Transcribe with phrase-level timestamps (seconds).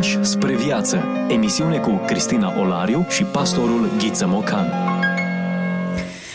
[0.00, 1.04] Pași spre viață.
[1.28, 4.66] Emisiune cu Cristina Olariu și pastorul Ghiță Mocan.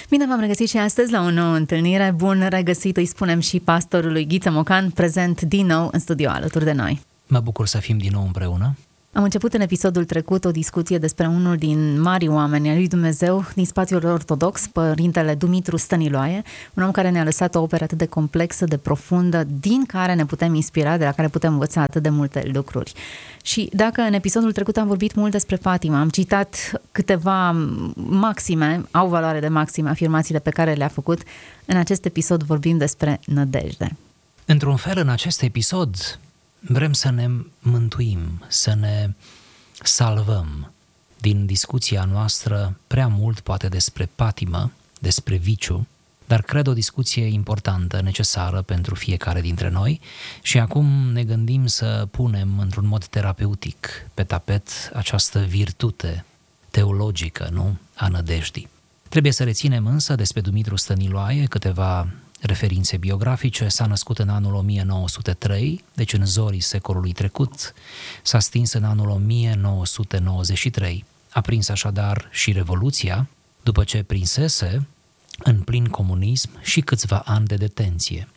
[0.10, 2.14] Bine v-am regăsit și astăzi la o nouă întâlnire.
[2.16, 6.72] Bun regăsit, îi spunem și pastorului Ghiță Mocan, prezent din nou în studio alături de
[6.72, 7.02] noi.
[7.28, 8.76] Mă bucur să fim din nou împreună.
[9.16, 13.46] Am început în episodul trecut o discuție despre unul din mari oameni al lui Dumnezeu
[13.54, 18.06] din spațiul ortodox, părintele Dumitru Stăniloae, un om care ne-a lăsat o operă atât de
[18.06, 22.10] complexă, de profundă, din care ne putem inspira, de la care putem învăța atât de
[22.10, 22.94] multe lucruri.
[23.44, 27.52] Și dacă în episodul trecut am vorbit mult despre Fatima, am citat câteva
[27.96, 31.22] maxime, au valoare de maxime afirmațiile pe care le-a făcut,
[31.66, 33.96] în acest episod vorbim despre nădejde.
[34.46, 36.20] Într-un fel, în acest episod,
[36.68, 37.28] vrem să ne
[37.60, 39.10] mântuim, să ne
[39.84, 40.74] salvăm
[41.22, 45.88] din discuția noastră prea mult poate despre patimă, despre viciu,
[46.28, 50.00] dar cred o discuție importantă, necesară pentru fiecare dintre noi
[50.42, 56.26] și acum ne gândim să punem într-un mod terapeutic pe tapet această virtute
[56.72, 58.70] teologică, nu, a nădejdii.
[59.10, 62.08] Trebuie să reținem însă despre Dumitru Stăniloae câteva
[62.42, 67.74] referințe biografice, s-a născut în anul 1903, deci în zorii secolului trecut,
[68.24, 71.06] s-a stins în anul 1993.
[71.30, 73.28] A prins așadar și Revoluția,
[73.64, 74.88] după ce prinsese,
[75.38, 78.28] în plin comunism, și câțiva ani de detenție.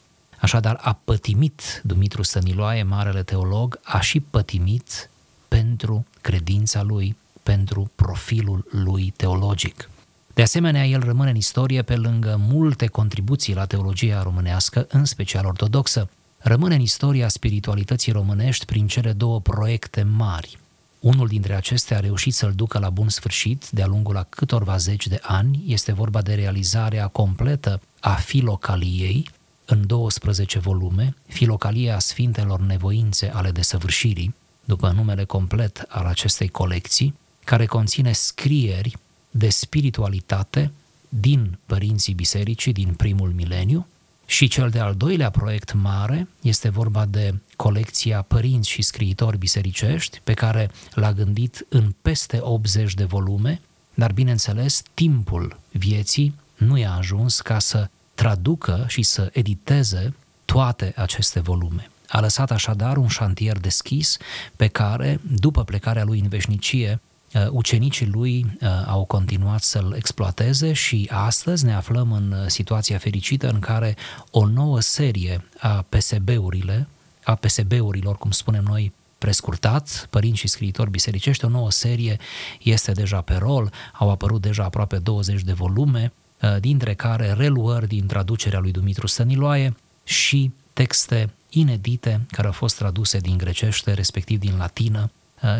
[0.41, 5.11] Așadar, a pătimit Dumitru Stăniloae, marele teolog, a și pătimit
[5.49, 9.91] pentru credința lui, pentru profilul lui teologic.
[10.39, 15.47] De asemenea, el rămâne în istorie pe lângă multe contribuții la teologia românească, în special
[15.47, 16.09] ortodoxă,
[16.39, 20.59] rămâne în istoria spiritualității românești prin cele două proiecte mari.
[21.01, 25.07] Unul dintre acestea a reușit să-l ducă la bun sfârșit de-a lungul a câtorva zeci
[25.07, 29.31] de ani, este vorba de realizarea completă a filocaliei,
[29.65, 37.15] în 12 volume, Filocalia Sfintelor Nevoințe ale Desăvârșirii, după numele complet al acestei colecții,
[37.45, 38.97] care conține scrieri
[39.31, 40.71] de spiritualitate
[41.09, 43.87] din părinții bisericii din primul mileniu
[44.27, 50.35] și cel de-al doilea proiect mare este vorba de colecția Părinți și scriitori bisericești pe
[50.35, 53.61] care l-a gândit în peste 80 de volume,
[53.95, 61.41] dar bineînțeles timpul vieții nu i-a ajuns ca să traducă și să editeze toate aceste
[61.41, 61.91] volume.
[62.09, 64.17] A lăsat așadar un șantier deschis
[64.57, 67.08] pe care, după plecarea lui în veșnicie, Uh,
[67.51, 73.49] ucenicii lui uh, au continuat să-l exploateze și astăzi ne aflăm în uh, situația fericită
[73.49, 73.97] în care
[74.31, 76.89] o nouă serie a PSB-urile,
[77.25, 82.17] a PSB-urilor, cum spunem noi, prescurtat, părinți și scriitori bisericești, o nouă serie
[82.63, 86.13] este deja pe rol, au apărut deja aproape 20 de volume,
[86.61, 93.19] dintre care reluări din traducerea lui Dumitru Stăniloae și texte inedite care au fost traduse
[93.19, 95.11] din grecește, respectiv din latină,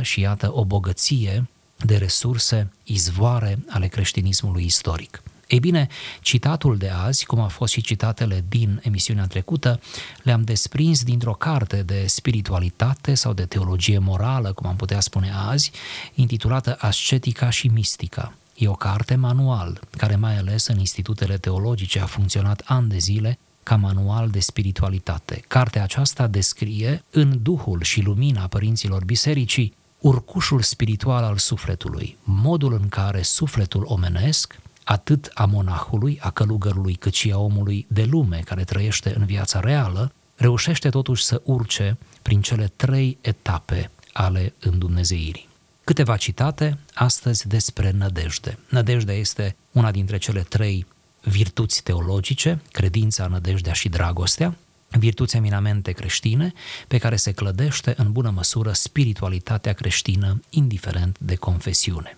[0.01, 1.47] și iată o bogăție
[1.85, 5.23] de resurse, izvoare ale creștinismului istoric.
[5.49, 5.89] Ei bine,
[6.21, 9.81] citatul de azi, cum a fost și citatele din emisiunea trecută,
[10.23, 15.71] le-am desprins dintr-o carte de spiritualitate sau de teologie morală, cum am putea spune azi,
[16.15, 18.35] intitulată Ascetica și Mistica.
[18.55, 23.39] E o carte manual, care mai ales în institutele teologice a funcționat ani de zile
[23.63, 25.45] ca manual de spiritualitate.
[25.49, 32.89] Cartea aceasta descrie, în duhul și lumina părinților bisericii, urcușul spiritual al sufletului, modul în
[32.89, 38.65] care sufletul omenesc, atât a monahului, a călugărului, cât și a omului de lume care
[38.65, 45.49] trăiește în viața reală, reușește totuși să urce prin cele trei etape ale îndumnezeirii.
[45.85, 48.59] Câteva citate astăzi despre nădejde.
[48.69, 50.87] Nădejdea este una dintre cele trei
[51.23, 54.57] virtuți teologice, credința, nădejdea și dragostea,
[54.91, 56.53] virtuți eminamente creștine
[56.89, 62.17] pe care se clădește în bună măsură spiritualitatea creștină, indiferent de confesiune.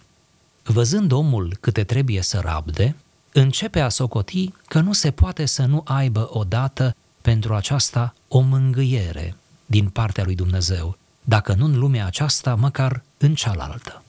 [0.63, 2.97] Văzând omul câte trebuie să rabde,
[3.33, 9.37] începe a socoti că nu se poate să nu aibă odată pentru aceasta o mângâiere
[9.67, 14.03] din partea lui Dumnezeu, dacă nu în lumea aceasta, măcar în cealaltă.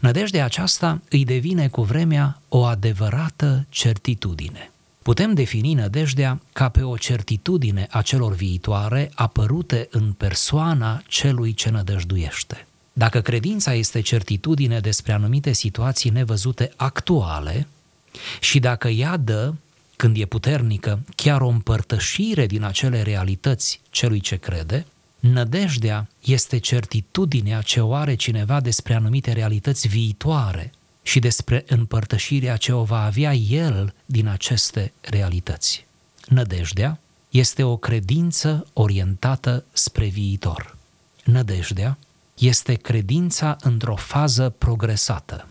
[0.00, 4.70] Nădejdea aceasta îi devine cu vremea o adevărată certitudine–
[5.06, 11.70] Putem defini nădejdea ca pe o certitudine a celor viitoare apărute în persoana celui ce
[11.70, 12.66] nădăjduiește.
[12.92, 17.66] Dacă credința este certitudine despre anumite situații nevăzute actuale
[18.40, 19.52] și dacă ea dă,
[19.96, 24.86] când e puternică, chiar o împărtășire din acele realități celui ce crede,
[25.20, 30.72] nădejdea este certitudinea ce o are cineva despre anumite realități viitoare
[31.06, 35.86] și despre împărtășirea ce o va avea el din aceste realități.
[36.28, 36.98] Nădejdea
[37.30, 40.76] este o credință orientată spre viitor.
[41.24, 41.98] Nădejdea
[42.38, 45.48] este credința într-o fază progresată.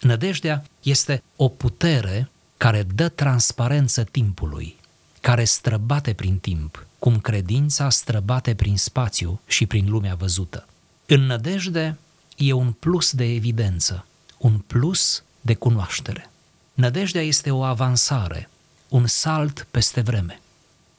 [0.00, 4.76] Nădejdea este o putere care dă transparență timpului,
[5.20, 10.66] care străbate prin timp, cum credința străbate prin spațiu și prin lumea văzută.
[11.06, 11.98] În nădejde
[12.36, 14.06] e un plus de evidență,
[14.38, 16.30] un plus de cunoaștere.
[16.74, 18.48] Nădejdea este o avansare,
[18.88, 20.40] un salt peste vreme.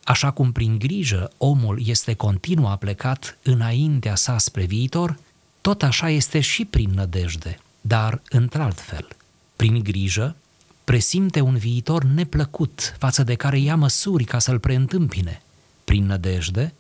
[0.03, 5.19] Așa cum prin grijă omul este continuu aplecat înaintea sa spre viitor,
[5.61, 9.07] tot așa este și prin nădejde, dar într-alt fel.
[9.55, 10.35] Prin grijă,
[10.83, 15.41] presimte un viitor neplăcut față de care ia măsuri ca să-l preîntâmpine.
[15.83, 16.73] Prin nădejde,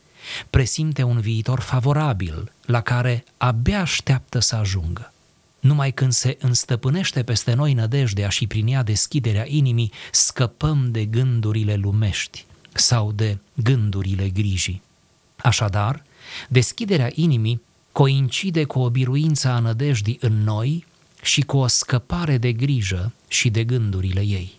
[0.49, 5.13] presimte un viitor favorabil la care abia așteaptă să ajungă.
[5.65, 11.75] Numai când se înstăpânește peste noi nădejdea și prin ea deschiderea inimii, scăpăm de gândurile
[11.75, 14.81] lumești sau de gândurile grijii.
[15.35, 16.03] Așadar,
[16.49, 20.85] deschiderea inimii coincide cu o biruință a nădejdii în noi
[21.21, 24.53] și cu o scăpare de grijă și de gândurile ei.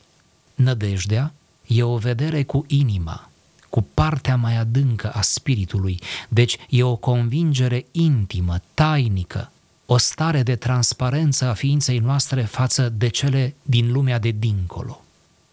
[0.54, 1.32] Nădejdea
[1.66, 3.30] e o vedere cu inima,
[3.70, 9.50] cu partea mai adâncă a spiritului, deci e o convingere intimă, tainică,
[9.86, 15.04] o stare de transparență a ființei noastre față de cele din lumea de dincolo.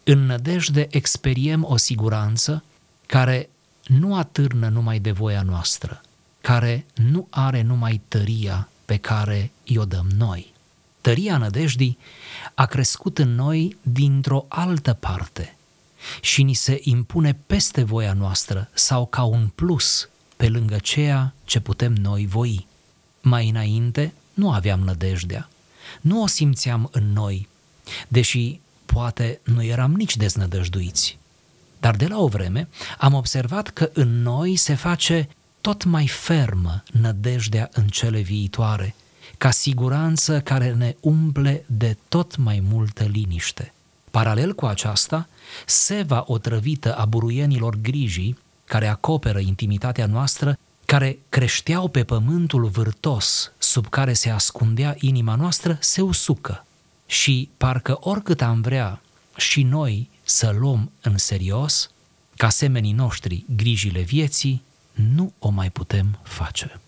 [0.04, 2.64] În nădejde experiem o siguranță
[3.06, 3.48] care
[3.86, 6.00] nu atârnă numai de voia noastră,
[6.40, 10.52] care nu are numai tăria pe care i-o dăm noi.
[11.00, 11.98] Tăria nădejdii
[12.54, 15.56] a crescut în noi dintr-o altă parte
[16.20, 21.60] și ni se impune peste voia noastră sau ca un plus pe lângă ceea ce
[21.60, 22.66] putem noi voi.
[23.20, 25.48] Mai înainte nu aveam nădejdea,
[26.00, 27.48] nu o simțeam în noi,
[28.08, 31.18] deși poate nu eram nici deznădăjduiți.
[31.80, 35.28] Dar de la o vreme am observat că în noi se face
[35.60, 38.94] tot mai fermă nădejdea în cele viitoare,
[39.38, 43.72] ca siguranță care ne umple de tot mai multă liniște.
[44.10, 45.28] Paralel cu aceasta,
[45.66, 50.58] seva otrăvită a buruienilor grijii, care acoperă intimitatea noastră,
[50.94, 56.64] care creșteau pe pământul vârtos sub care se ascundea inima noastră, se usucă.
[57.06, 59.00] Și parcă oricât am vrea
[59.36, 61.90] și noi să luăm în serios,
[62.36, 64.62] ca semenii noștri, grijile vieții,
[64.92, 66.80] nu o mai putem face.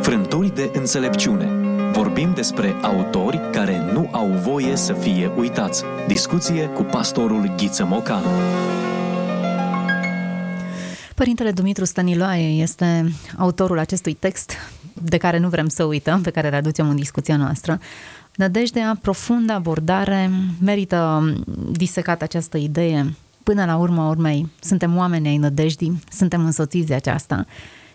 [0.00, 1.46] Frânturi de înțelepciune.
[1.92, 5.82] Vorbim despre autori care nu au voie să fie uitați.
[6.06, 8.22] Discuție cu pastorul Ghiță Mocan.
[11.18, 14.52] Părintele Dumitru Stăniloae este autorul acestui text
[15.02, 17.80] de care nu vrem să uităm, pe care îl aducem în discuția noastră.
[18.34, 20.30] Nădejdea, profundă abordare,
[20.60, 21.32] merită
[21.70, 23.14] disecată această idee.
[23.42, 27.46] Până la urma urmei, suntem oameni ai nădejdii, suntem însoțiți de aceasta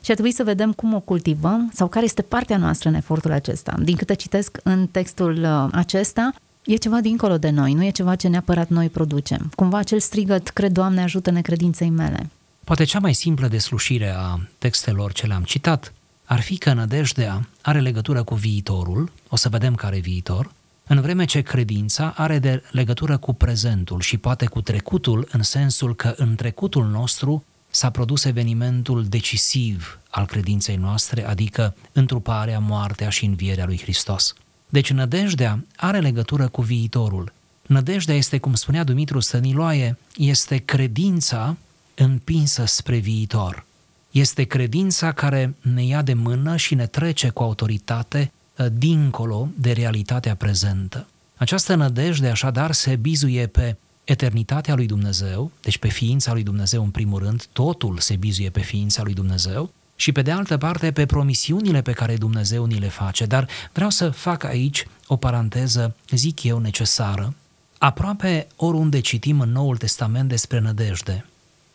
[0.01, 3.31] și ar trebui să vedem cum o cultivăm sau care este partea noastră în efortul
[3.31, 3.75] acesta.
[3.83, 6.33] Din câte citesc în textul uh, acesta,
[6.65, 9.51] e ceva dincolo de noi, nu e ceva ce neapărat noi producem.
[9.55, 12.29] Cumva acel strigăt, cred, Doamne, ajută necredinței mele.
[12.63, 15.93] Poate cea mai simplă deslușire a textelor ce le-am citat
[16.25, 20.51] ar fi că nădejdea are legătură cu viitorul, o să vedem care viitor,
[20.87, 25.95] în vreme ce credința are de legătură cu prezentul și poate cu trecutul, în sensul
[25.95, 33.25] că în trecutul nostru s-a produs evenimentul decisiv al credinței noastre, adică întruparea, moartea și
[33.25, 34.33] învierea lui Hristos.
[34.69, 37.33] Deci nădejdea are legătură cu viitorul.
[37.65, 41.55] Nădejdea este, cum spunea Dumitru Stăniloae, este credința
[41.95, 43.65] împinsă spre viitor.
[44.11, 49.71] Este credința care ne ia de mână și ne trece cu autoritate ă, dincolo de
[49.71, 51.07] realitatea prezentă.
[51.35, 56.89] Această nădejde așadar se bizuie pe eternitatea lui Dumnezeu, deci pe ființa lui Dumnezeu în
[56.89, 61.05] primul rând, totul se bizuie pe ființa lui Dumnezeu, și pe de altă parte pe
[61.05, 63.25] promisiunile pe care Dumnezeu ni le face.
[63.25, 67.33] Dar vreau să fac aici o paranteză, zic eu, necesară.
[67.77, 71.25] Aproape oriunde citim în Noul Testament despre nădejde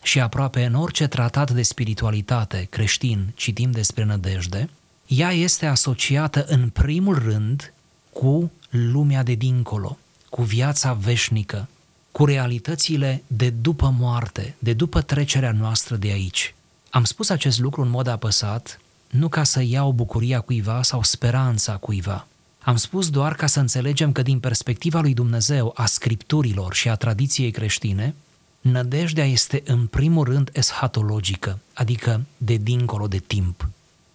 [0.02, 4.68] și aproape în orice tratat de spiritualitate creștin citim despre nădejde,
[5.06, 7.72] ea este asociată în primul rând
[8.12, 9.98] cu lumea de dincolo,
[10.30, 11.68] cu viața veșnică,
[12.12, 16.54] cu realitățile de după moarte, de după trecerea noastră de aici.
[16.90, 21.76] Am spus acest lucru în mod apăsat, nu ca să iau bucuria cuiva sau speranța
[21.76, 22.26] cuiva.
[22.60, 26.94] Am spus doar ca să înțelegem că din perspectiva lui Dumnezeu, a scripturilor și a
[26.94, 28.14] tradiției creștine,
[28.60, 33.68] nădejdea este în primul rând eschatologică, adică de dincolo de timp.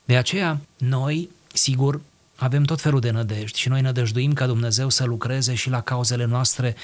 [0.06, 2.02] De aceea, noi, sigur,
[2.36, 6.26] avem tot felul de nădejdi și noi nădăjduim ca Dumnezeu să lucreze și la cauzele
[6.26, 6.76] noastre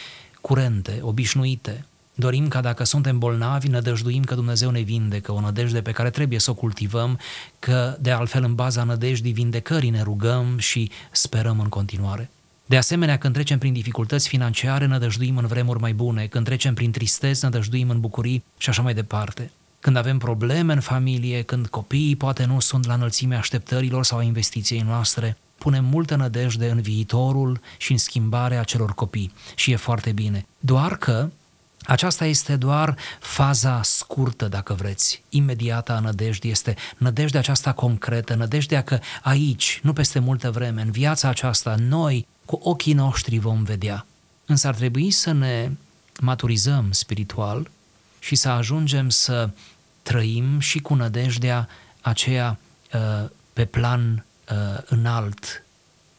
[0.42, 1.86] curente, obișnuite.
[2.14, 6.40] Dorim ca dacă suntem bolnavi, nădăjduim că Dumnezeu ne vindecă, o nădejde pe care trebuie
[6.40, 7.20] să o cultivăm,
[7.60, 12.30] că de altfel în baza nădejdii vindecării ne rugăm și sperăm în continuare.
[12.70, 16.92] De asemenea, când trecem prin dificultăți financiare, nădăjduim în vremuri mai bune, când trecem prin
[16.92, 19.52] tristezi, nădăjduim în bucurii și așa mai departe.
[19.80, 24.24] Când avem probleme în familie, când copiii poate nu sunt la înălțimea așteptărilor sau a
[24.24, 30.12] investiției noastre, punem multă nădejde în viitorul și în schimbarea celor copii și e foarte
[30.12, 30.46] bine.
[30.60, 31.30] Doar că
[31.90, 38.84] aceasta este doar faza scurtă, dacă vreți, imediată a nădejdii, este nădejdea aceasta concretă, nădejdea
[38.84, 44.06] că aici, nu peste multă vreme, în viața aceasta, noi cu ochii noștri vom vedea.
[44.46, 45.72] Însă ar trebui să ne
[46.20, 47.70] maturizăm spiritual
[48.20, 49.50] și să ajungem să
[50.02, 51.68] trăim și cu nădejdea
[52.02, 52.60] aceea
[52.94, 55.64] uh, pe plan uh, înalt,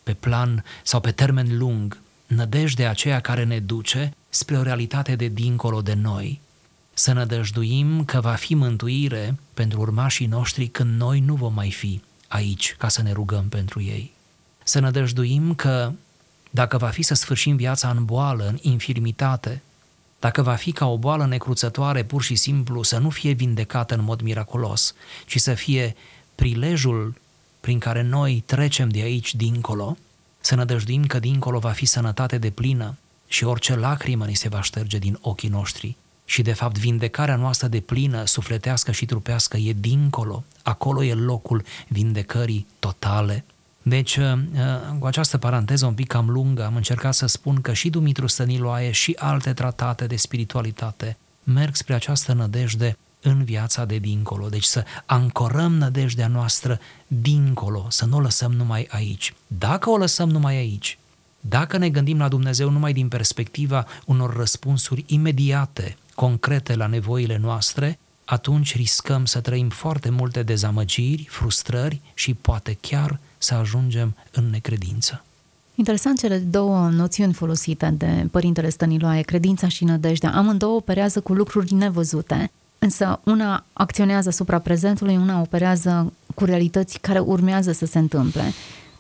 [0.03, 1.99] pe plan sau pe termen lung,
[2.31, 6.41] nădejdea aceea care ne duce spre o realitate de dincolo de noi.
[6.95, 12.03] Să nădăjduim că va fi mântuire pentru urmașii noștri când noi nu vom mai fi
[12.29, 14.13] aici ca să ne rugăm pentru ei.
[14.63, 15.93] Să nădăjduim că
[16.51, 19.63] dacă va fi să sfârșim viața în boală, în infirmitate,
[20.21, 24.05] dacă va fi ca o boală necruțătoare pur și simplu să nu fie vindecată în
[24.05, 24.95] mod miraculos,
[25.27, 25.97] ci să fie
[26.35, 27.15] prilejul
[27.61, 29.97] prin care noi trecem de aici dincolo,
[30.41, 32.97] să nădăjduim că dincolo va fi sănătate de plină
[33.29, 35.97] și orice lacrimă ni se va șterge din ochii noștri.
[36.25, 41.65] Și de fapt vindecarea noastră de plină, sufletească și trupească e dincolo, acolo e locul
[41.89, 43.45] vindecării totale.
[43.83, 47.73] Deci, uh, uh, cu această paranteză un pic cam lungă, am încercat să spun că
[47.73, 53.99] și Dumitru Stăniloae și alte tratate de spiritualitate merg spre această nădejde în viața de
[53.99, 54.49] dincolo.
[54.49, 59.35] Deci să ancorăm nădejdea noastră dincolo, să nu o lăsăm numai aici.
[59.47, 60.99] Dacă o lăsăm numai aici,
[61.41, 67.99] dacă ne gândim la Dumnezeu numai din perspectiva unor răspunsuri imediate, concrete la nevoile noastre,
[68.25, 75.25] atunci riscăm să trăim foarte multe dezamăgiri, frustrări și poate chiar să ajungem în necredință.
[75.75, 80.33] Interesant cele două noțiuni folosite de Părintele Stăniloae, credința și nădejdea.
[80.33, 82.51] Amândouă operează cu lucruri nevăzute,
[82.83, 88.43] însă una acționează asupra prezentului, una operează cu realități care urmează să se întâmple.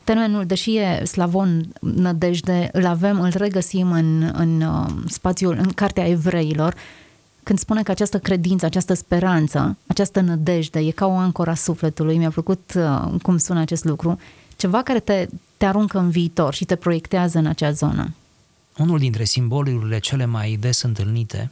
[0.04, 6.08] Termenul, deși e slavon nădejde, îl avem, îl regăsim în, în uh, spațiul, în Cartea
[6.08, 6.74] Evreilor,
[7.42, 12.30] când spune că această credință, această speranță, această nădejde e ca o ancora sufletului, mi-a
[12.30, 14.18] plăcut uh, cum sună acest lucru,
[14.56, 18.14] ceva care te, te aruncă în viitor și te proiectează în acea zonă.
[18.78, 21.50] Unul dintre simbolurile cele mai des întâlnite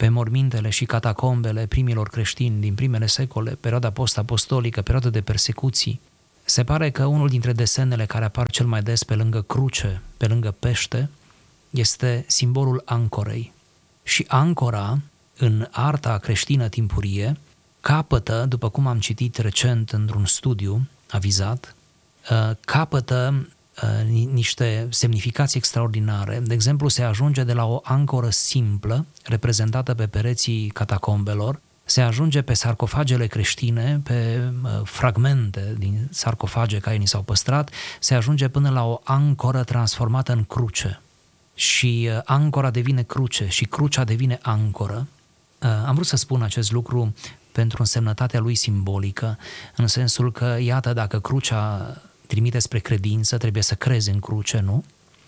[0.00, 6.00] pe mormintele și catacombele primilor creștini din primele secole, perioada post-apostolică, perioada de persecuții,
[6.44, 10.26] se pare că unul dintre desenele care apar cel mai des pe lângă cruce, pe
[10.26, 11.10] lângă pește,
[11.70, 13.52] este simbolul ancorei.
[14.02, 14.98] Și ancora
[15.36, 17.36] în arta creștină timpurie
[17.80, 21.74] capătă, după cum am citit recent într-un studiu avizat,
[22.30, 23.46] uh, capătă uh,
[24.32, 26.40] niște semnificații extraordinare.
[26.44, 32.42] De exemplu, se ajunge de la o ancoră simplă, reprezentată pe pereții catacombelor, se ajunge
[32.42, 38.70] pe sarcofagele creștine, pe uh, fragmente din sarcofage care ni s-au păstrat, se ajunge până
[38.70, 41.00] la o ancoră transformată în cruce.
[41.54, 45.06] Și ancora devine cruce și crucea devine ancoră
[45.62, 47.14] Uh, am vrut să spun acest lucru
[47.52, 49.38] pentru însemnătatea lui simbolică,
[49.76, 51.96] în sensul că, iată, dacă crucea
[52.30, 54.84] trimite spre credință, trebuie să crezi în cruce, nu?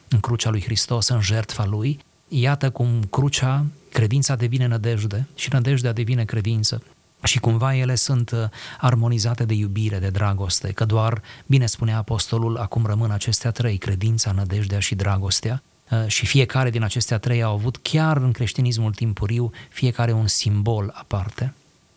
[0.08, 2.00] În crucea lui Hristos, în jertfa lui.
[2.28, 6.82] Iată cum crucea, credința devine nădejde și nădejdea devine credință.
[7.22, 8.38] Și cumva ele sunt uh,
[8.78, 14.32] armonizate de iubire, de dragoste, că doar, bine spunea apostolul, acum rămân acestea trei, credința,
[14.32, 19.50] nădejdea și dragostea, Uh, și fiecare din acestea trei au avut chiar în creștinismul timpuriu
[19.68, 21.54] fiecare un simbol aparte.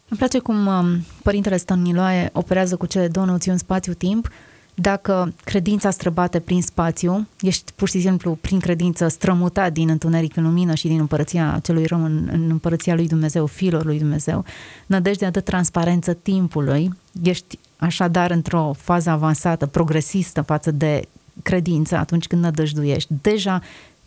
[0.09, 4.29] Îmi place cum um, Părintele Stăniloae operează cu cele două noțiuni spațiu-timp.
[4.77, 10.43] Dacă credința străbate prin spațiu, ești pur și simplu prin credință strămutat din întuneric în
[10.43, 14.45] lumină și din împărăția celui rău în, în împărăția lui Dumnezeu, fiilor lui Dumnezeu.
[14.85, 21.07] Nădejdea de transparență timpului, ești așadar într-o fază avansată, progresistă față de
[21.43, 23.13] credință atunci când nădăjduiești.
[23.21, 23.61] Deja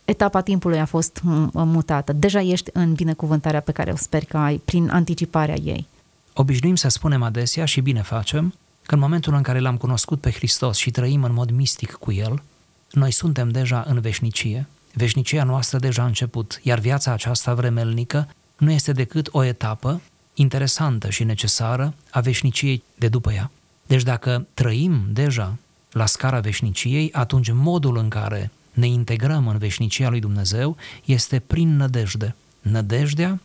[0.05, 1.21] etapa timpului a fost
[1.53, 2.13] mutată.
[2.13, 5.87] Deja ești în binecuvântarea pe care o sper că ai prin anticiparea ei.
[6.33, 8.53] Obișnuim să spunem adesea și bine facem
[8.89, 12.11] că în momentul în care l-am cunoscut pe Hristos și trăim în mod mistic cu
[12.11, 12.43] El,
[12.91, 14.67] noi suntem deja în veșnicie.
[14.93, 18.27] Veșnicia noastră deja a început, iar viața aceasta vremelnică
[18.57, 20.01] nu este decât o etapă
[20.33, 23.51] interesantă și necesară a veșniciei de după ea.
[23.87, 25.57] Deci dacă trăim deja
[25.91, 31.75] la scara veșniciei, atunci modul în care ne integrăm în veșnicia lui Dumnezeu este prin
[31.75, 32.35] nădejde.
[32.61, 33.39] nădejdea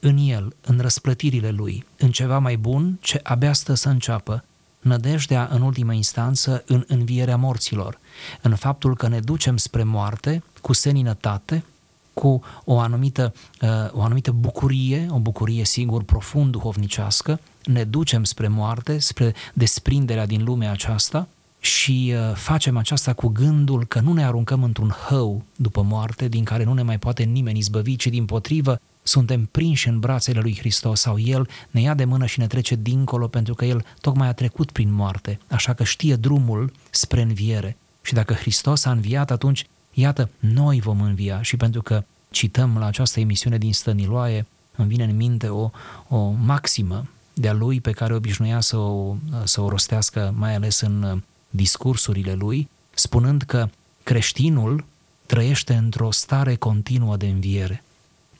[0.00, 4.44] în el, în răsplătirile lui, în ceva mai bun ce abia stă să înceapă,
[4.80, 7.98] nădejdea în ultimă instanță în învierea morților,
[8.42, 11.64] în faptul că ne ducem spre moarte cu seninătate,
[12.12, 18.48] cu o anumită, uh, o anumită bucurie, o bucurie sigur profund duhovnicească, ne ducem spre
[18.48, 21.28] moarte, spre desprinderea din lumea aceasta
[21.60, 26.44] și uh, facem aceasta cu gândul că nu ne aruncăm într-un hău după moarte din
[26.44, 30.56] care nu ne mai poate nimeni izbăvi, ci din potrivă suntem prinși în brațele lui
[30.58, 34.28] Hristos sau El ne ia de mână și ne trece dincolo pentru că El tocmai
[34.28, 37.76] a trecut prin moarte, așa că știe drumul spre înviere.
[38.02, 42.86] Și dacă Hristos a înviat, atunci, iată, noi vom învia și pentru că cităm la
[42.86, 45.70] această emisiune din Stăniloae, îmi vine în minte o,
[46.08, 51.22] o maximă de-a lui pe care obișnuia să o, să o rostească, mai ales în
[51.50, 53.68] discursurile lui, spunând că
[54.02, 54.84] creștinul
[55.26, 57.82] trăiește într-o stare continuă de înviere.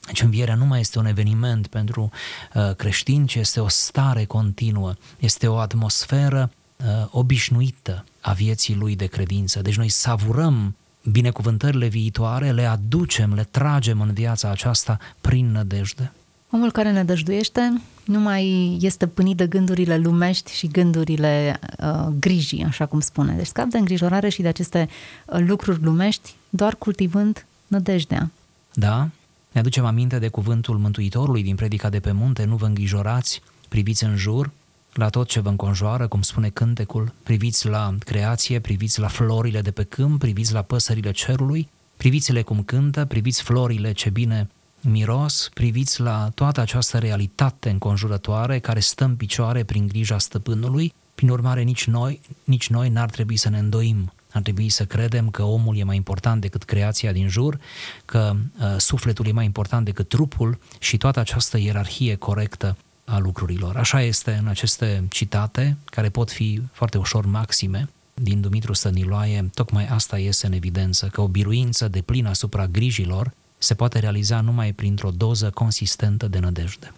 [0.07, 2.11] Deci învierea nu mai este un eveniment pentru
[2.55, 8.97] uh, creștini, ci este o stare continuă, este o atmosferă uh, obișnuită a vieții lui
[8.97, 9.61] de credință.
[9.61, 10.75] Deci noi savurăm
[11.11, 16.13] binecuvântările viitoare, le aducem, le tragem în viața aceasta prin nădejde.
[16.51, 22.65] Omul care ne dăjduiește nu mai este pânit de gândurile lumești și gândurile uh, grijii,
[22.65, 23.33] așa cum spune.
[23.33, 24.89] Deci scap de îngrijorare și de aceste
[25.27, 28.31] uh, lucruri lumești, doar cultivând nădejdea.
[28.73, 29.09] Da,
[29.53, 34.05] ne aducem aminte de cuvântul Mântuitorului din predica de pe munte, nu vă îngrijorați, priviți
[34.05, 34.51] în jur,
[34.93, 39.71] la tot ce vă înconjoară, cum spune cântecul, priviți la creație, priviți la florile de
[39.71, 44.49] pe câmp, priviți la păsările cerului, priviți-le cum cântă, priviți florile ce bine
[44.81, 51.29] miros, priviți la toată această realitate înconjurătoare care stă în picioare prin grija stăpânului, prin
[51.29, 54.13] urmare nici noi, nici noi n-ar trebui să ne îndoim.
[54.33, 57.59] Ar trebui să credem că omul e mai important decât creația din jur,
[58.05, 63.77] că uh, sufletul e mai important decât trupul și toată această ierarhie corectă a lucrurilor.
[63.77, 69.87] Așa este în aceste citate, care pot fi foarte ușor maxime, din Dumitru Stăniloae, tocmai
[69.87, 74.73] asta iese în evidență, că o biruință de plină asupra grijilor se poate realiza numai
[74.73, 76.93] printr-o doză consistentă de nădejde.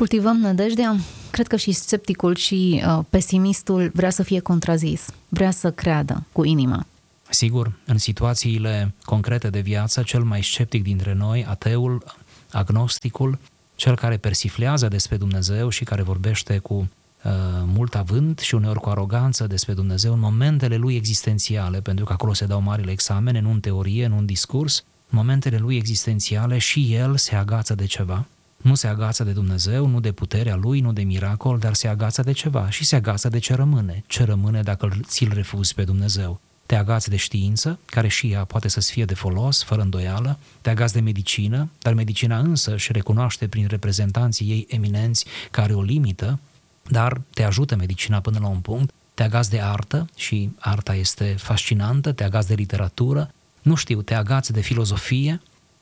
[0.00, 0.96] Cultivăm nădejdea?
[1.30, 6.44] Cred că și scepticul și uh, pesimistul vrea să fie contrazis, vrea să creadă cu
[6.44, 6.86] inima.
[7.30, 12.04] Sigur, în situațiile concrete de viață, cel mai sceptic dintre noi, ateul,
[12.50, 13.38] agnosticul,
[13.74, 17.32] cel care persiflează despre Dumnezeu și care vorbește cu uh,
[17.64, 22.32] mult avânt și uneori cu aroganță despre Dumnezeu în momentele lui existențiale, pentru că acolo
[22.32, 27.16] se dau marile examene, nu în teorie, nu în discurs, momentele lui existențiale și el
[27.16, 28.26] se agață de ceva.
[28.60, 32.22] Nu se agață de Dumnezeu, nu de puterea lui, nu de miracol, dar se agață
[32.22, 34.04] de ceva și se agață de ce rămâne.
[34.06, 36.40] Ce rămâne dacă ți-l refuzi pe Dumnezeu?
[36.66, 40.70] Te agați de știință, care și ea poate să-ți fie de folos, fără îndoială, te
[40.70, 46.38] agați de medicină, dar medicina însă și recunoaște prin reprezentanții ei eminenți care o limită,
[46.88, 51.34] dar te ajută medicina până la un punct, te agați de artă și arta este
[51.38, 53.30] fascinantă, te agați de literatură,
[53.62, 55.40] nu știu, te agați de filozofie,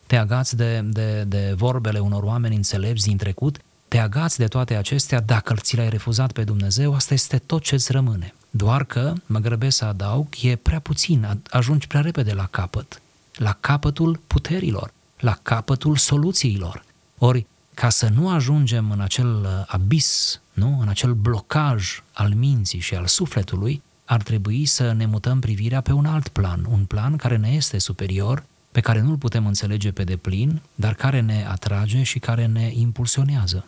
[0.08, 4.74] te agați de, de, de vorbele unor oameni înțelepți din trecut, te agați de toate
[4.74, 8.34] acestea, dacă ți le-ai refuzat pe Dumnezeu, asta este tot ce îți rămâne.
[8.50, 13.02] Doar că, mă grăbesc să adaug, e prea puțin, ajungi prea repede la capăt,
[13.34, 16.84] la capătul puterilor, la capătul soluțiilor.
[17.18, 20.78] Ori, ca să nu ajungem în acel uh, abis, nu?
[20.80, 25.92] în acel blocaj al minții și al sufletului, ar trebui să ne mutăm privirea pe
[25.92, 30.04] un alt plan, un plan care ne este superior, pe care nu-l putem înțelege pe
[30.04, 33.66] deplin, dar care ne atrage și care ne impulsionează.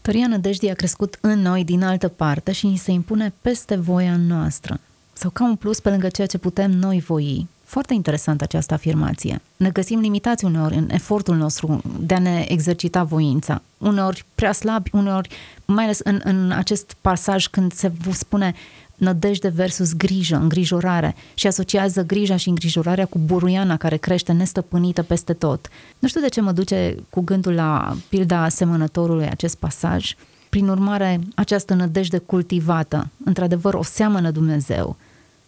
[0.00, 4.16] Tăria nădejdii a crescut în noi din altă parte și ni se impune peste voia
[4.16, 4.80] noastră,
[5.12, 7.48] sau ca un plus pe lângă ceea ce putem noi voi.
[7.64, 9.40] Foarte interesantă această afirmație.
[9.56, 13.62] Ne găsim limitați uneori în efortul nostru de a ne exercita voința.
[13.78, 15.28] Uneori prea slabi, uneori,
[15.64, 18.54] mai ales în, în acest pasaj când se spune
[19.02, 25.32] nădejde versus grijă, îngrijorare și asociază grija și îngrijorarea cu buruiana care crește nestăpânită peste
[25.32, 25.68] tot.
[25.98, 30.14] Nu știu de ce mă duce cu gândul la pilda asemănătorului acest pasaj.
[30.48, 34.96] Prin urmare, această nădejde cultivată, într-adevăr, o seamănă Dumnezeu,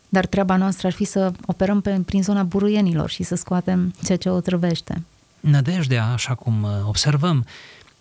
[0.09, 4.19] dar treaba noastră ar fi să operăm pe, prin zona buruienilor și să scoatem ceea
[4.19, 5.03] ce o trăvește.
[5.41, 7.45] Nădejdea, așa cum uh, observăm,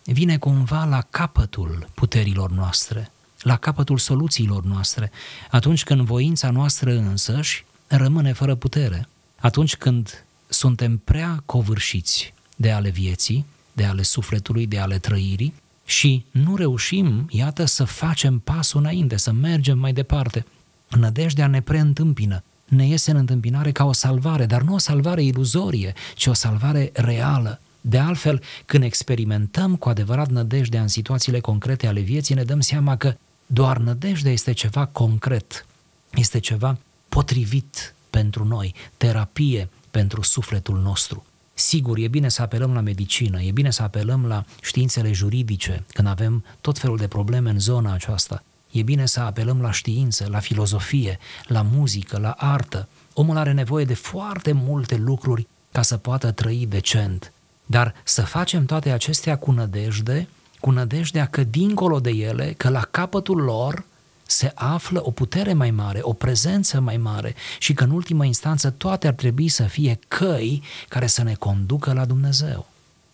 [0.04, 3.10] vine cumva la capătul puterilor noastre
[3.44, 5.10] la capătul soluțiilor noastre,
[5.50, 12.90] atunci când voința noastră însăși rămâne fără putere, atunci când suntem prea covârșiți de ale
[12.90, 15.54] vieții, de ale sufletului, de ale trăirii
[15.84, 20.46] și nu reușim, iată, să facem pasul înainte, să mergem mai departe.
[20.88, 25.94] Nădejdea ne preîntâmpină, ne iese în întâmpinare ca o salvare, dar nu o salvare iluzorie,
[26.14, 32.00] ci o salvare reală, De altfel, când experimentăm cu adevărat nădejdea în situațiile concrete ale
[32.00, 33.14] vieții, ne dăm seama că
[33.46, 35.66] doar nădejdea este ceva concret,
[36.14, 36.78] este ceva
[37.08, 41.24] potrivit pentru noi, terapie pentru sufletul nostru.
[41.54, 46.08] Sigur, e bine să apelăm la medicină, e bine să apelăm la științele juridice când
[46.08, 48.42] avem tot felul de probleme în zona aceasta.
[48.70, 52.88] E bine să apelăm la știință, la filozofie, la muzică, la artă.
[53.12, 57.32] Omul are nevoie de foarte multe lucruri ca să poată trăi decent.
[57.66, 60.28] Dar să facem toate acestea cu nădejde,
[60.64, 63.84] cu nădejdea că dincolo de ele, că la capătul lor
[64.26, 68.70] se află o putere mai mare, o prezență mai mare și că în ultimă instanță
[68.70, 72.66] toate ar trebui să fie căi care să ne conducă la Dumnezeu.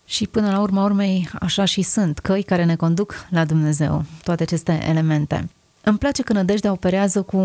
[0.05, 4.43] Și până la urma urmei, așa și sunt, căi care ne conduc la Dumnezeu, toate
[4.43, 5.49] aceste elemente.
[5.81, 7.39] Îmi place că nădejdea operează cu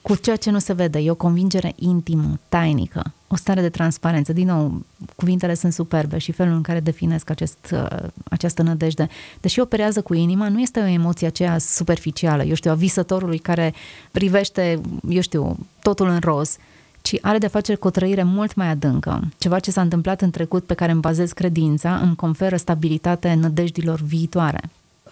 [0.00, 0.98] cu ceea ce nu se vede.
[0.98, 4.32] E o convingere intimă, tainică, o stare de transparență.
[4.32, 4.84] Din nou,
[5.16, 9.08] cuvintele sunt superbe și felul în care definesc acest, uh, această nădejde.
[9.40, 13.74] Deși operează cu inima, nu este o emoție aceea superficială, eu știu, a visătorului care
[14.10, 16.56] privește, eu știu, totul în roz,
[17.02, 19.28] ci are de face cu o trăire mult mai adâncă.
[19.38, 24.00] Ceva ce s-a întâmplat în trecut pe care îmi bazez credința îmi conferă stabilitate nădejdilor
[24.00, 24.60] viitoare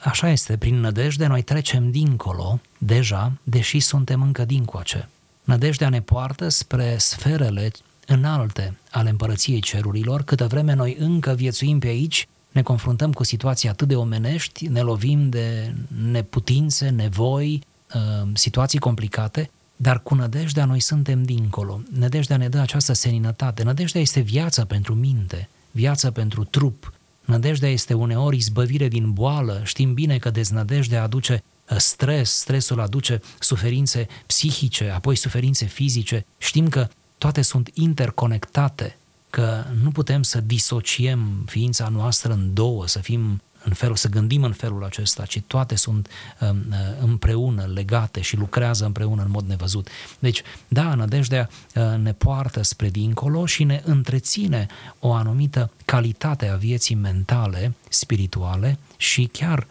[0.00, 5.08] așa este, prin nădejde noi trecem dincolo, deja, deși suntem încă dincoace.
[5.44, 7.70] Nădejdea ne poartă spre sferele
[8.06, 13.68] înalte ale împărăției cerurilor, câtă vreme noi încă viețuim pe aici, ne confruntăm cu situații
[13.68, 15.74] atât de omenești, ne lovim de
[16.10, 17.62] neputințe, nevoi,
[17.94, 21.80] uh, situații complicate, dar cu nădejdea noi suntem dincolo.
[21.90, 23.62] Nădejdea ne dă această seninătate.
[23.62, 26.92] Nădejdea este viață pentru minte, viață pentru trup,
[27.26, 29.60] Nădejdea este uneori izbăvire din boală.
[29.64, 36.26] Știm bine că deznădejdea aduce uh, stres, stresul aduce suferințe psihice, apoi suferințe fizice.
[36.38, 38.96] Știm că toate sunt interconectate,
[39.30, 44.42] că nu putem să disociem ființa noastră în două, să fim în felul, să gândim
[44.42, 46.08] în felul acesta, ci toate sunt
[46.40, 49.88] um, uh, împreună, legate și lucrează împreună în mod nevăzut.
[50.18, 54.66] Deci, da, nădejdea uh, ne poartă spre dincolo și ne întreține
[54.98, 59.66] o anumită calitate a vieții mentale, spirituale și chiar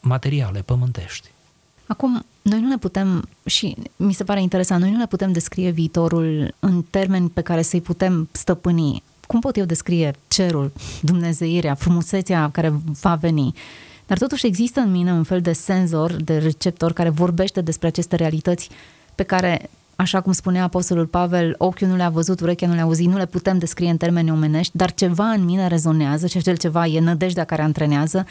[0.00, 1.30] materiale, pământești.
[1.90, 5.70] Acum, noi nu ne putem, și mi se pare interesant, noi nu ne putem descrie
[5.70, 12.50] viitorul în termeni pe care să-i putem stăpâni cum pot eu descrie cerul, dumnezeirea, frumusețea
[12.52, 13.54] care va veni?
[14.06, 18.16] Dar totuși există în mine un fel de senzor, de receptor care vorbește despre aceste
[18.16, 18.68] realități
[19.14, 23.06] pe care, așa cum spunea Apostolul Pavel, ochiul nu le-a văzut, urechea nu le-a auzit,
[23.06, 26.86] nu le putem descrie în termeni omenești, dar ceva în mine rezonează și acel ceva
[26.86, 28.26] e nădejdea care antrenează,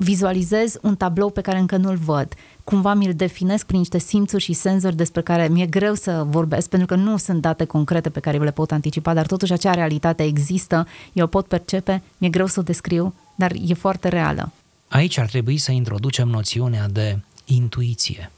[0.00, 2.34] vizualizez un tablou pe care încă nu-l văd
[2.68, 6.88] cumva mi-l definesc prin niște simțuri și senzori despre care mi-e greu să vorbesc, pentru
[6.88, 10.86] că nu sunt date concrete pe care le pot anticipa, dar totuși acea realitate există,
[11.12, 14.52] eu o pot percepe, mi-e greu să o descriu, dar e foarte reală.
[14.88, 18.30] Aici ar trebui să introducem noțiunea de intuiție.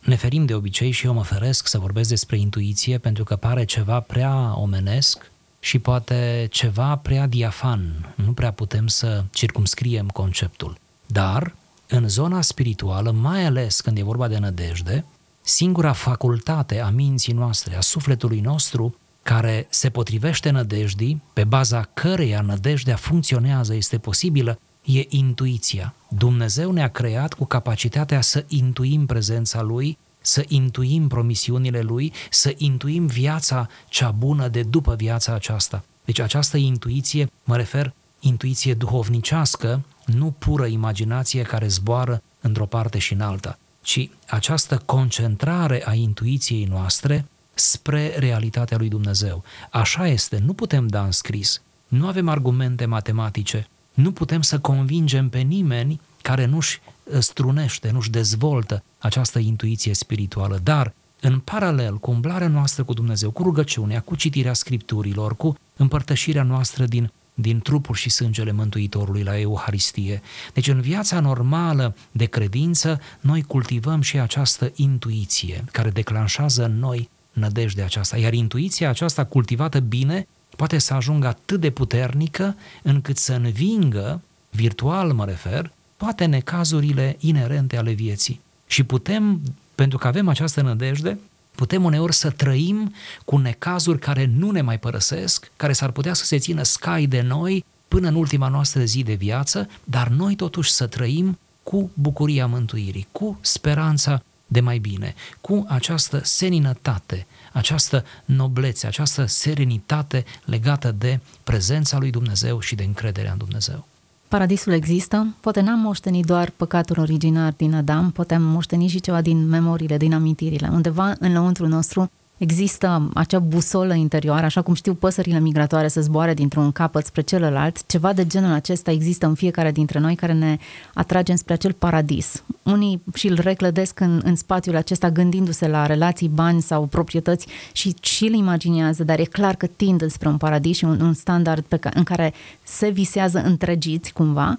[0.00, 3.64] Ne ferim de obicei și eu mă feresc să vorbesc despre intuiție pentru că pare
[3.64, 8.12] ceva prea omenesc și poate ceva prea diafan.
[8.14, 10.82] Nu prea putem să circumscriem conceptul.
[11.06, 11.54] Dar
[11.88, 15.04] în zona spirituală, mai ales când e vorba de nădejde,
[15.40, 22.40] singura facultate a minții noastre, a sufletului nostru, care se potrivește nădejdii, pe baza căreia
[22.40, 25.94] nădejdea funcționează, este posibilă, e intuiția.
[26.08, 33.06] Dumnezeu ne-a creat cu capacitatea să intuim prezența Lui, să intuim promisiunile Lui, să intuim
[33.06, 35.84] viața cea bună de după viața aceasta.
[36.04, 43.12] Deci această intuiție, mă refer, intuiție duhovnicească, nu pură imaginație care zboară într-o parte și
[43.12, 49.44] în alta, ci această concentrare a intuiției noastre spre realitatea lui Dumnezeu.
[49.70, 55.28] Așa este, nu putem da în scris, nu avem argumente matematice, nu putem să convingem
[55.28, 56.80] pe nimeni care nu-și
[57.18, 63.42] strunește, nu-și dezvoltă această intuiție spirituală, dar în paralel cu umblarea noastră cu Dumnezeu, cu
[63.42, 70.22] rugăciunea, cu citirea scripturilor, cu împărtășirea noastră din din trupul și sângele Mântuitorului la Euharistie.
[70.52, 77.08] Deci în viața normală de credință, noi cultivăm și această intuiție care declanșează în noi
[77.32, 78.18] nădejdea aceasta.
[78.18, 85.12] Iar intuiția aceasta cultivată bine poate să ajungă atât de puternică încât să învingă, virtual
[85.12, 88.40] mă refer, toate necazurile inerente ale vieții.
[88.66, 89.40] Și putem,
[89.74, 91.18] pentru că avem această nădejde,
[91.54, 96.24] Putem uneori să trăim cu necazuri care nu ne mai părăsesc, care s-ar putea să
[96.24, 100.70] se țină scai de noi până în ultima noastră zi de viață, dar noi totuși
[100.70, 108.86] să trăim cu bucuria mântuirii, cu speranța de mai bine, cu această seninătate, această noblețe,
[108.86, 113.86] această serenitate legată de prezența lui Dumnezeu și de încrederea în Dumnezeu.
[114.28, 119.20] Paradisul există, poate n-am moștenit doar păcatul originar din Adam, poate am moștenit și ceva
[119.20, 120.68] din memoriile, din amintirile.
[120.72, 126.34] Undeva în lăuntru nostru există acea busolă interioară, așa cum știu păsările migratoare să zboare
[126.34, 130.58] dintr-un capăt spre celălalt, ceva de genul acesta există în fiecare dintre noi care ne
[130.94, 132.42] atrage spre acel paradis.
[132.62, 137.94] Unii și îl reclădesc în, în spațiul acesta gândindu-se la relații, bani sau proprietăți și
[138.00, 141.64] și îl imaginează, dar e clar că tind spre un paradis și un, un standard
[141.64, 144.56] pe ca, în care se visează întregiți cumva.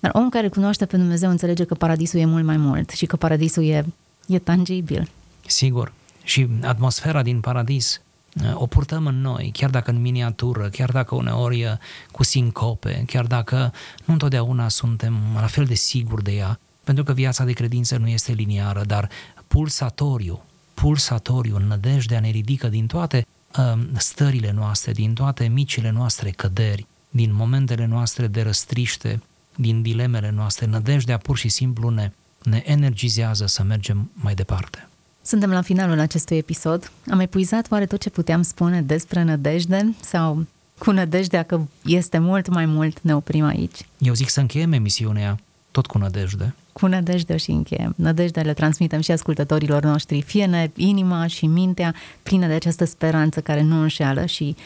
[0.00, 3.16] Dar omul care cunoaște pe Dumnezeu înțelege că paradisul e mult mai mult și că
[3.16, 3.84] paradisul e,
[4.26, 5.08] e tangibil.
[5.46, 5.92] Sigur,
[6.30, 8.00] și atmosfera din paradis
[8.44, 11.72] uh, o purtăm în noi, chiar dacă în miniatură, chiar dacă uneori uh,
[12.10, 13.72] cu sincope, chiar dacă
[14.04, 18.08] nu întotdeauna suntem la fel de siguri de ea, pentru că viața de credință nu
[18.08, 19.08] este liniară, dar
[19.48, 20.42] pulsatoriu,
[20.74, 23.26] pulsatoriu, în nădejdea ne ridică din toate
[23.58, 29.22] uh, stările noastre, din toate micile noastre căderi, din momentele noastre de răstriște,
[29.56, 30.66] din dilemele noastre.
[30.66, 32.12] Nădejdea pur și simplu ne,
[32.42, 34.89] ne energizează să mergem mai departe.
[35.22, 36.92] Suntem la finalul acestui episod.
[37.10, 40.46] Am epuizat oare tot ce puteam spune despre nădejde sau
[40.78, 43.86] cu nădejdea că este mult mai mult ne oprim aici?
[43.98, 45.38] Eu zic să încheiem emisiunea
[45.70, 46.54] tot cu nădejde.
[46.72, 47.92] Cu nădejde și încheiem.
[47.96, 50.22] Nădejdea le transmitem și ascultătorilor noștri.
[50.22, 54.56] Fie ne inima și mintea plină de această speranță care nu înșeală și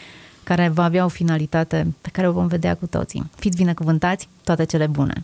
[0.43, 3.29] care va avea o finalitate pe care o vom vedea cu toții.
[3.35, 5.23] Fiți binecuvântați, toate cele bune!